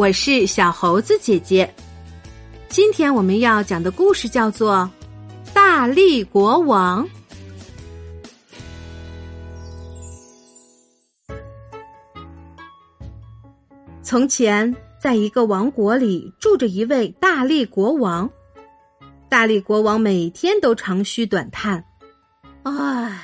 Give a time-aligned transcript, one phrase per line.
[0.00, 1.70] 我是小猴子姐姐。
[2.70, 4.90] 今天我们要讲的故事叫做
[5.52, 7.06] 《大力国王》。
[14.02, 18.30] 从前，在一个王国里住着一位大力国王。
[19.28, 21.84] 大力国王每天都长吁短叹
[22.64, 23.20] ：“唉，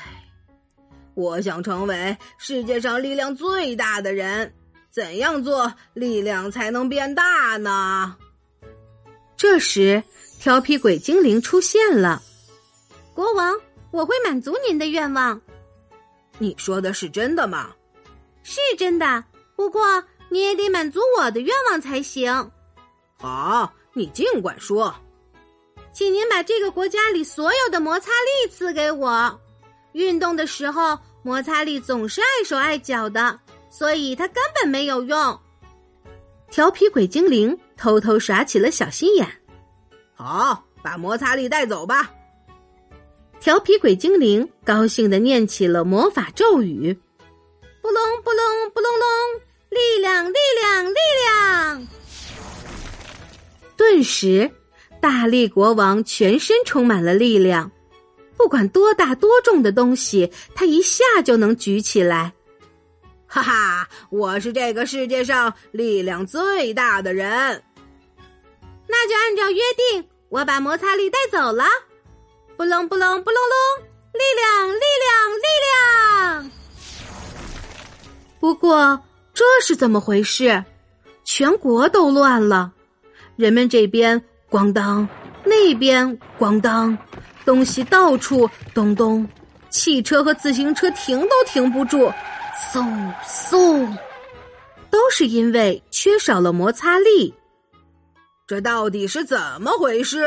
[1.14, 4.52] 我想成为世界上力量最大的人。”
[4.96, 8.16] 怎样做力量才能变大呢？
[9.36, 10.02] 这时，
[10.40, 12.22] 调皮鬼精灵出现了。
[13.12, 13.54] 国王，
[13.90, 15.38] 我会满足您的愿望。
[16.38, 17.74] 你说的是真的吗？
[18.42, 19.22] 是真的，
[19.54, 22.50] 不过你也得满足我的愿望才行。
[23.18, 24.94] 好，你尽管说。
[25.92, 29.38] 请您把这个国家里所有的摩擦力赐给我。
[29.92, 33.38] 运动的时候，摩擦力总是碍手碍脚的。
[33.76, 35.38] 所以它根本没有用。
[36.50, 39.28] 调皮鬼精灵偷偷耍起了小心眼。
[40.14, 42.10] 好，把摩擦力带走吧。
[43.38, 46.90] 调皮鬼精灵高兴的念起了魔法咒语
[47.82, 49.08] ：“布隆布隆布隆隆，
[49.68, 50.94] 力量力量力
[51.26, 51.86] 量！”
[53.76, 54.50] 顿时，
[55.02, 57.70] 大力国王全身充满了力量，
[58.38, 62.32] 不管多大多重的东西，他一下就能举起来。
[63.26, 67.62] 哈哈，我是这个世界上力量最大的人。
[68.86, 71.64] 那就按照约定，我把摩擦力带走了。
[72.56, 76.50] 不隆不隆不隆隆，力量力量力量。
[78.40, 78.98] 不过
[79.34, 80.64] 这是怎么回事？
[81.24, 82.72] 全国都乱了，
[83.34, 85.06] 人们这边咣当，
[85.44, 86.96] 那边咣当，
[87.44, 89.28] 东西到处咚咚，
[89.68, 92.10] 汽车和自行车停都停不住。
[92.72, 93.96] 嗖嗖，
[94.90, 97.34] 都是因为缺少了摩擦力。
[98.46, 100.24] 这到底是怎么回事？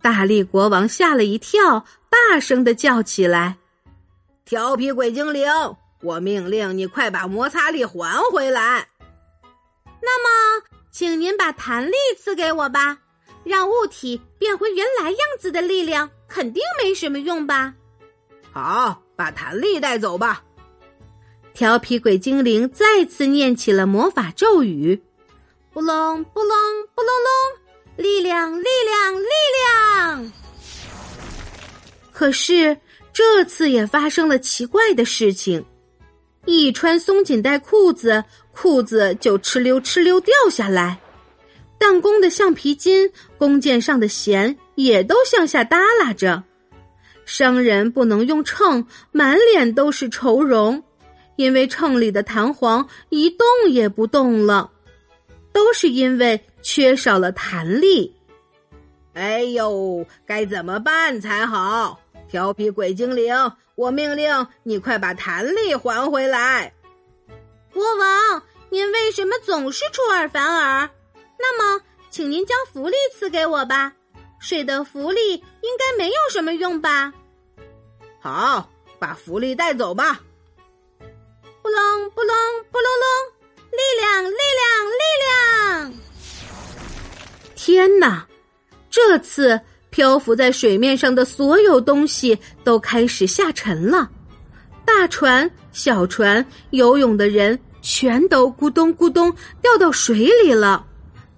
[0.00, 3.56] 大力国王吓了一跳，大声的叫起来
[4.44, 5.50] ：“调皮鬼精灵，
[6.02, 8.88] 我命令你快把摩擦力还回来！”
[10.00, 12.98] 那么，请您把弹力赐给我吧，
[13.44, 17.74] 让物体变回原来样子的力量肯定没什么用吧？
[18.52, 20.42] 好，把弹力带走吧。
[21.58, 25.02] 调皮鬼精灵再次念起了魔法咒语
[25.74, 26.56] ：“布隆布隆
[26.94, 27.12] 布隆
[27.96, 29.26] 隆，力量力量力
[29.58, 30.32] 量。”
[32.14, 32.76] 可是
[33.12, 35.64] 这次也发生了奇怪的事情，
[36.44, 40.96] 一穿松紧带裤子，裤子就哧溜哧溜掉下来；
[41.76, 46.40] 弹弓的橡皮筋，弓箭上的弦也都向下耷拉着。
[47.26, 50.80] 商人不能用秤，满脸都是愁容。
[51.38, 54.72] 因为秤里的弹簧一动也不动了，
[55.52, 58.12] 都是因为缺少了弹力。
[59.14, 62.00] 哎呦，该怎么办才好？
[62.28, 63.32] 调皮鬼精灵，
[63.76, 66.74] 我命令你快把弹力还回来！
[67.72, 70.90] 国王，您为什么总是出尔反尔？
[71.38, 73.92] 那么，请您将福利赐给我吧。
[74.40, 77.12] 水的福利应该没有什么用吧？
[78.20, 78.68] 好，
[78.98, 80.20] 把福利带走吧。
[81.68, 82.34] 布隆布隆
[82.72, 83.06] 布隆隆，
[83.72, 85.92] 力量力量力量！
[87.54, 88.26] 天哪！
[88.88, 94.10] 这次漂浮在水面上的所有东西都开始下沉了，
[94.86, 99.30] 大船、小船、游泳的人全都咕咚咕咚
[99.60, 100.86] 掉到水里了，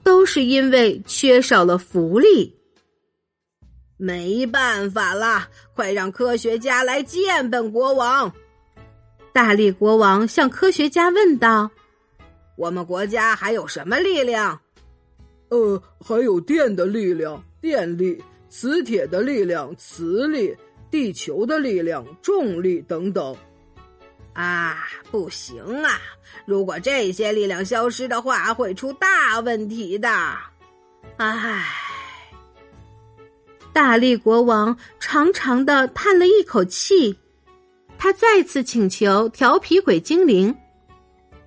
[0.05, 2.57] 都是因为缺少了浮力。
[3.97, 8.33] 没办法啦，快让科学家来见本国王！
[9.33, 11.71] 大力国王向科学家问道
[12.57, 14.61] ：“我们国家还有什么力量
[15.51, 18.17] ？”“呃，还有电的力量，电力；
[18.49, 20.53] 磁铁的力量，磁力；
[20.91, 23.37] 地球的力量，重力等等。
[24.35, 26.01] ”“啊，不行啊！
[26.45, 30.09] 如果这些力量消失的话，会出大问题的。
[31.19, 31.65] ”“唉。”
[33.73, 37.17] 大力国王长长的叹了一口气。
[38.03, 40.57] 他再次请求调皮鬼精灵：“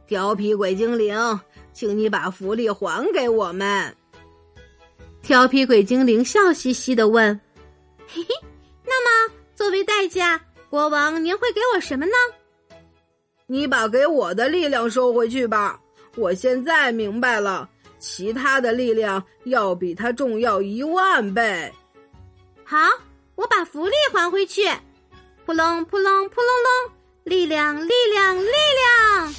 [0.05, 1.39] 调皮鬼精灵，
[1.73, 3.97] 请你把福利还给我们。”
[5.23, 7.41] 调皮鬼精灵笑嘻嘻的问
[8.07, 8.27] ：“嘿嘿，
[8.85, 10.39] 那么作为代价，
[10.69, 12.11] 国王您会给我什么呢
[13.47, 15.81] ？”“你把给我的力量收回去吧。
[16.15, 17.67] 我现在明白了，
[17.97, 21.73] 其他的力量要比它重要一万倍。
[22.63, 22.77] ”“好，
[23.33, 24.61] 我把福利还回去。”
[25.45, 26.93] 扑隆扑隆扑隆隆，
[27.25, 29.33] 力量力量力量！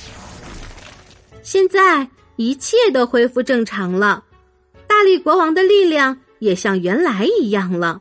[1.42, 2.06] 现在
[2.36, 4.22] 一切都恢复正常了，
[4.86, 8.00] 大力国王的力量也像原来一样了。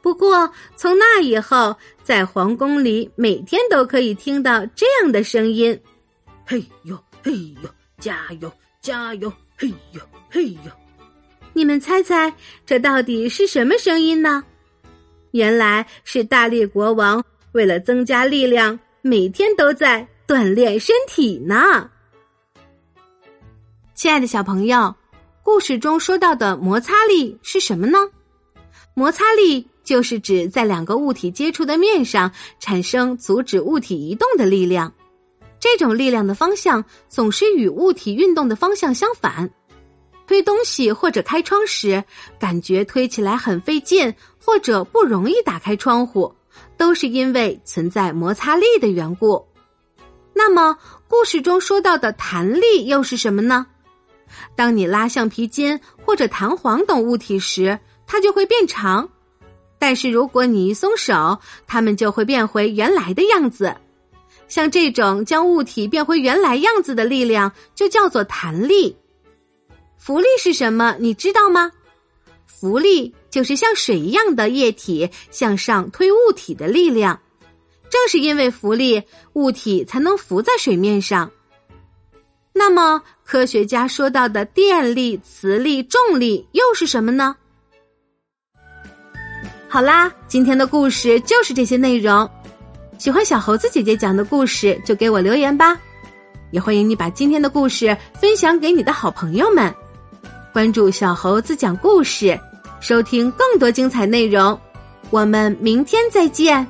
[0.00, 5.78] 不过从那以后，在皇宫里每天都可以听到这样的声音
[6.46, 7.32] ：“嘿呦嘿
[7.62, 8.50] 呦，加油
[8.80, 10.00] 加油，嘿呦
[10.30, 10.70] 嘿呦。”
[11.52, 12.32] 你们猜猜，
[12.64, 14.42] 这到底是什么声音呢？
[15.32, 21.90] 原来是大力国王为了增加力量，每天都在锻炼身体呢。
[23.94, 24.94] 亲爱的小朋友，
[25.42, 27.98] 故事中说到的摩擦力是什么呢？
[28.94, 34.92] 摩擦力就是指在两个物体接触的面上产生阻止物体移动的力量。
[35.60, 39.50] 这种力量的方向总是与物体运动的方向相反。
[40.28, 42.04] 推东西或者开窗时，
[42.38, 46.32] 感觉推起来很费劲，或者不容易打开窗户，
[46.76, 49.42] 都是因为存在摩擦力的缘故。
[50.34, 50.76] 那么，
[51.08, 53.66] 故事中说到的弹力又是什么呢？
[54.54, 59.08] 当你拉橡皮筋或者弹簧等物体时，它就会变长；
[59.78, 63.74] 但是如果你一松手，它们就会变回原来的样子。
[64.46, 68.94] 像这种将物体变回原来样子的力量，就叫做弹力。
[69.98, 70.96] 浮力是什么？
[70.98, 71.70] 你知道吗？
[72.46, 77.20] 浮力就是像水一样的液体向上推物体的力量。
[77.90, 79.02] 正是因为浮力，
[79.34, 81.30] 物体才能浮在水面上。
[82.52, 87.36] 那么，科学家说到的电力、磁力、重力又是什么呢？
[89.68, 92.28] 好啦，今天的故事就是这些内容。
[92.98, 95.78] 喜欢小猴子姐姐讲的故事，就给我留言吧。
[96.50, 99.72] 也欢迎你把今天的故事分享给你的好朋友们。
[100.58, 102.36] 关注小猴子讲故事，
[102.80, 104.58] 收听更多精彩内容。
[105.10, 106.66] 我们明天再见。